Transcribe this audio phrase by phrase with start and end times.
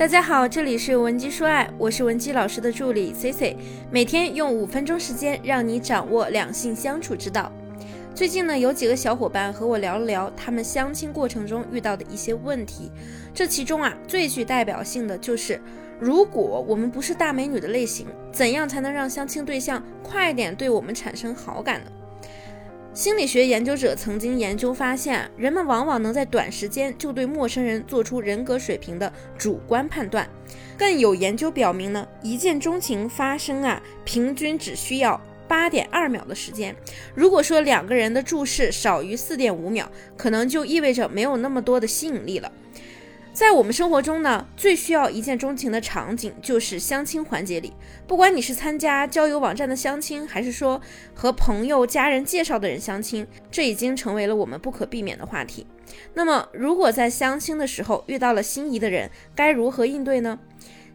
[0.00, 3.54] 大家好，这里是文姬说爱，我是文姬老师的助理 C C，
[3.90, 7.52] 每天用五分钟时间让你掌握两性相处之道。
[8.14, 12.90] 最近呢，有几个小伙伴和我聊了聊他们相亲过程中遇到的一些问题，
[13.34, 15.60] 这其中啊，最具代表性的就是，
[16.00, 21.90] 如果我们不是大美女的类型，怎样才能让相亲对象快点对我们产生好感呢？
[22.92, 30.28] 心理学研究者曾经研究发现，人们往往能在短时间就对陌生人做出人格水平的主观判断。
[30.76, 36.74] 更有研究表明呢，一见钟情发生啊，平均只需要八点二秒的时间。
[37.14, 42.50] 如果说两个人的注视少于四点五秒，可能就意味着没有那么多的吸引力了。
[43.32, 47.72] 在我们生活中呢，最需要一见钟情的场景就是相亲环节里。
[48.06, 50.80] 不管你是参加交友网站的相亲，还是说
[51.14, 55.66] 和朋友、家人介绍的人相亲，这已经成为了我们不可避免的话题。
[56.12, 60.38] 那么，如果在相亲的时候遇到了心仪的人，该如何应对呢？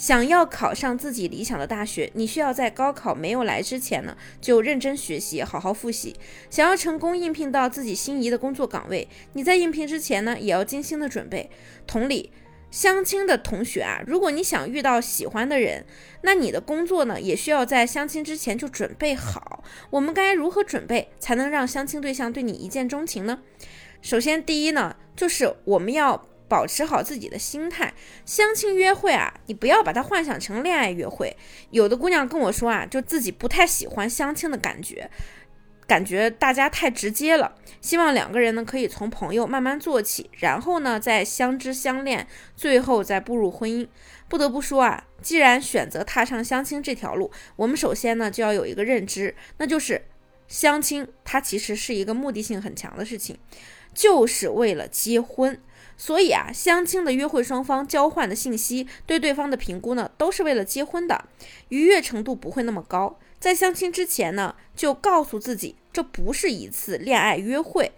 [0.00, 6.16] 想要考上自己理想的大学，你需要在高考没有来之前呢，就认真学习，好好复习。
[6.48, 11.50] 想要成功应聘到自己心仪的工作岗位，你在应聘之前呢，也要精心的准备。
[11.86, 12.32] 同理，
[12.70, 15.84] 相亲的同学啊，如果你想遇到喜欢的人，
[16.22, 19.62] 那你的工作呢，也需要在相亲之前就准备好。
[19.90, 23.42] 我们该如何准备，才能让相亲对象对你一见钟情呢？
[24.00, 26.29] 首先，第一呢，就是我们要。
[26.50, 27.94] 保持好自己的心态，
[28.26, 31.36] 相亲约会啊，你不要把它幻想成恋爱约会。
[31.70, 35.08] 有的姑娘跟我说啊，就自己不太喜欢相亲的感觉，
[35.86, 37.54] 感觉大家太直接了。
[37.80, 42.26] 希望两个人呢可以从朋友慢慢做起，然后呢再相知相恋，
[42.56, 43.86] 最后再步入婚姻。
[44.28, 50.02] 不得不说啊，既然选择踏上相亲这条路，我们首先呢就要有一个认知，那就是
[50.48, 53.38] 相亲它其实是一个目的性很强的事情，
[53.94, 55.60] 就是为了结婚。
[56.00, 61.26] 所以啊，相亲的约会双方交换的信息，对对方的评估呢，都是为了结婚的，
[61.68, 63.18] 愉悦程度不会那么高。
[63.38, 67.92] 在相亲之前呢，就告诉自己，这不是一次恋爱约会。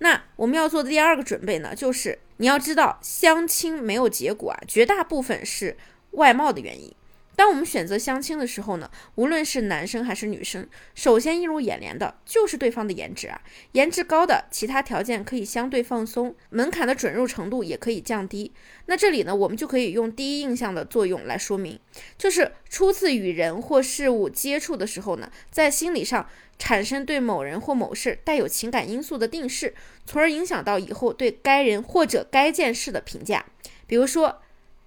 [0.00, 5.78] 那我们要做的第二个准备呢，就是你要知道，相亲没有结果啊，绝大部分是
[6.10, 6.94] 外貌的原因。
[7.36, 13.40] 当我们选择相亲的时候呢，无论是男生还是女生，首先映入眼帘的就是对方的颜值啊。
[13.72, 18.52] 颜值高的，其他条件可以相对放松，门槛的准入程度也可以降低。
[18.86, 21.78] 那这里呢，我们就可以用第一印象的作用来说明，
[22.16, 26.26] 就是初次与人或事物接触的时候呢，在心理上
[26.58, 29.74] 产生对某人或某事带有情感因素的定势，
[30.06, 33.44] 从而影响到以后对该人或者该件事的评价。
[33.86, 34.40] 比如说。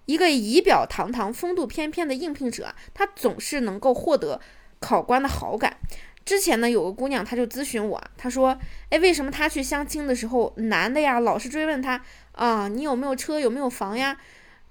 [0.09, 4.41] 一个仪表堂堂、风度翩翩的应聘者，他总是能够获得
[4.79, 5.77] 考官的好感。
[6.25, 8.57] 之前呢，有个姑娘，她就咨询我，她说
[8.89, 14.17] ：“哎，为什么她去相亲的时候，男的呀老是追问她啊，你有没有车，有没有房呀？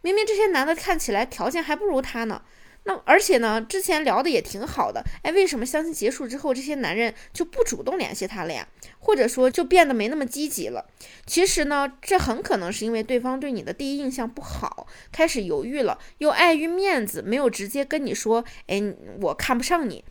[0.01, 2.43] 明明这些男的看起来条件还不如她呢。”
[2.85, 8.67] 那而且呢，之前聊的也挺好的，哎，为什么相亲结束之后，这些男人就不主动联系她了呀？
[8.99, 10.87] 或者说就变得没那么积极了？
[11.27, 18.83] 其实呢，这很可能是因为对方对你的第一印象不好，开始犹豫了，又碍于面子，没有直接跟你说，哎，
[19.21, 20.05] 我看不上你。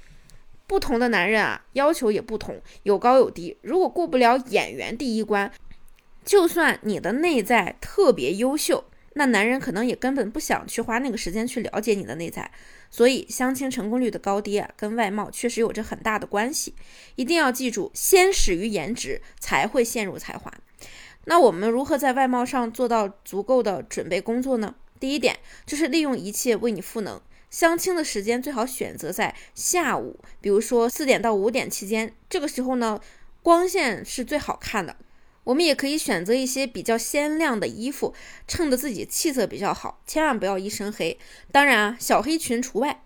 [0.68, 3.58] 不同的男人啊，要求也不同，有高有低。
[3.62, 5.50] 如果过不了眼缘第一关，
[6.26, 8.84] 就算你的内在特别优秀。
[9.18, 12.52] 那男人可能也根本不想去花那个时间去了解你的内在，
[12.92, 16.76] 所以相亲成功率的高低啊，跟外貌确实有着很大的关系。
[17.16, 20.54] 一定要记住，先始于颜值，才会陷入才华。
[21.26, 24.76] 那我们如何在外貌上做到足够的准备工作呢？
[25.00, 27.20] 第一点就是利用一切为你赋能。
[27.50, 33.02] 相亲的时间最好选择在下午，比如说四点到五点期间，这个时候呢，
[33.42, 34.96] 光线是最好看的。
[35.48, 38.14] 我们也可以选择一些比较鲜亮的衣服，
[38.50, 41.18] 衬得自己气色比较好，千万不要一身黑，
[41.54, 43.06] 当然啊，小黑裙除外。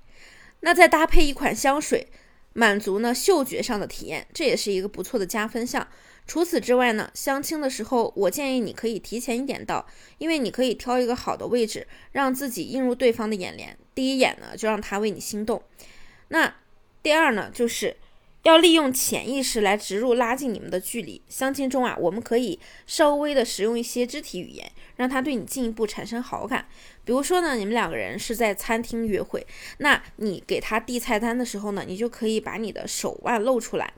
[0.62, 2.07] 那再搭配一款香水，
[2.53, 5.88] 满足呢嗅觉上的体验，这也是一个不错的加分项。
[6.25, 9.85] 除此之外呢，相亲的时候，我建议你可以提前一点到，
[10.18, 15.62] 因为你可以挑一个好的位置，让自己映入对方的眼帘，第一眼呢就让他为你心动。
[16.30, 16.56] 那
[17.04, 17.98] 第二呢，就是。
[18.43, 21.21] 要利用潜意识来植入拉近你们的距离。
[21.29, 26.67] 相亲中啊，我们可以稍微的使用一些肢体语言，让他对你进一步产生好感。
[27.05, 29.45] 比如说呢，你们两个人是在餐厅约会，
[29.77, 33.93] 那你给他递菜单的时候呢，你就可以把你的手腕露出来，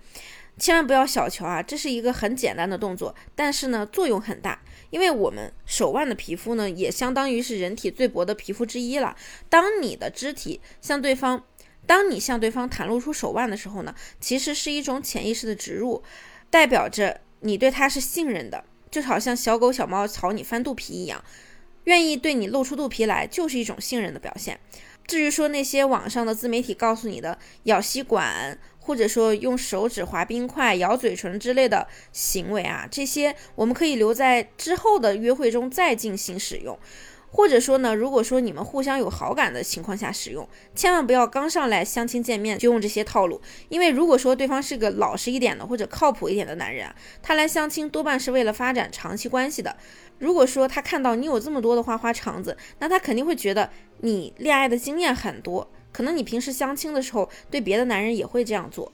[0.58, 9.16] 千万不要小瞧啊，这是一个很简单的动作，但是呢作用很大，因为我们手腕的皮肤呢，也相当于是人体最薄的皮肤之一了。
[9.50, 11.46] 当你的肢体向对方。
[11.86, 16.02] 当你向对方袒露出手腕的时候呢，其实是一种潜意识的植入，
[16.50, 21.24] 代表着你对他是信任的，就好像小狗小猫朝你翻肚皮一样。
[21.86, 24.58] 愿意对你露出肚皮来，就是一种信任的表现。
[25.06, 36.80] 至于说那些网上的自媒体告诉你的咬吸管，或者说用手指划冰块、咬嘴唇之类的行为啊，这些我们可以留在之后的约会中再进行使用。
[37.36, 43.42] 或者说呢，如果说你们互相有好感的情况下使用，千万不要刚上来相亲见面就用这些套路。
[43.70, 46.94] 因为如果说对方是个老实一点的或者靠谱一点的男人，
[47.24, 49.76] 他来相亲多半是为了发展长期关系的。
[50.20, 53.72] 如果说他看到你有这么多的花花肠子，那他肯定会觉得
[54.02, 58.92] 你恋爱的经验很多，可能你平时相亲的时候对别的男人也会这样做。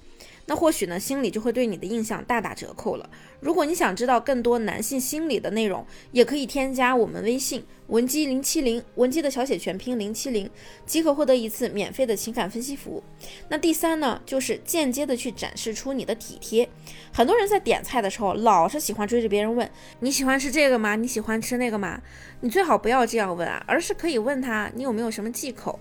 [0.49, 3.07] 那或许呢，心里就会对你的印象大打折扣了。
[3.39, 10.49] 如果你想知道更多男性心理的内容，也可以添加我们微信文姬零七零，文姬的小写全拼零七零，
[10.87, 13.03] 即可获得一次免费的情感分析服务。
[13.47, 16.67] 那第三呢，就是间接的去展示出你的体贴。
[17.13, 19.69] 很多人在点菜的时候，老是喜欢追着别人问
[19.99, 20.95] 你喜欢吃这个吗？
[20.95, 22.01] 你喜欢吃那个吗？
[22.41, 25.79] 你最好不要这样问啊，而是可以问他你有没有什么忌口。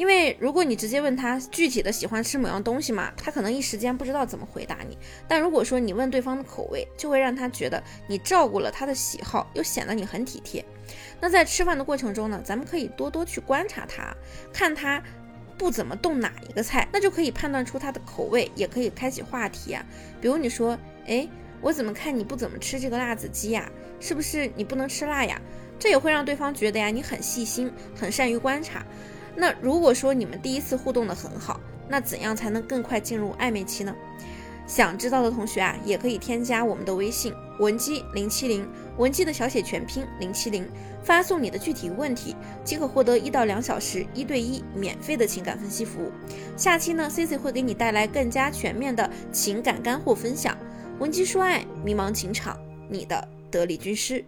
[0.00, 4.96] 因为如果你直接问他具体的喜欢吃某样东西嘛，他可能一时间不知道怎么回答你。
[5.28, 10.64] 但如果说你问对方的口味，就会让他觉得你照顾了他的喜好，又显得你很体贴。
[11.20, 14.16] 那在吃饭的过程中呢，咱们可以多多去观察他，
[14.50, 15.02] 看他
[15.58, 19.84] 不怎么动哪一个菜，那就可以判断出他的口味，也可以开启话题啊。
[20.18, 21.28] 比如你说，哎，
[21.60, 23.70] 我怎么看你不怎么吃这个辣子鸡呀？
[24.00, 25.38] 是不是你不能吃辣呀？
[25.78, 28.82] 这也会让对方觉得呀，你很细心，很善于观察。
[29.36, 33.94] 那如果说你们第一次互动的很好，那怎样才能更快进入暧昧期呢？
[34.66, 38.64] 想知道的同学啊，也可以添加我们的微信文姬零七零，
[38.98, 40.64] 文姬的小写全拼零七零，
[41.02, 46.12] 发送你的具体问题，即可获得一到两小时一对一免费的情感分析服务。
[46.56, 50.56] 下期呢，Cici 会给你带来更加全面的情感干货分享。
[51.00, 52.56] 文姬说爱，迷茫情场，
[52.88, 54.24] 你的得力军师。